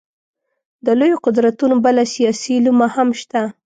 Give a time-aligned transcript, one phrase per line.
[0.85, 3.41] د لویو قدرتونو بله سیاسي لومه هم شته.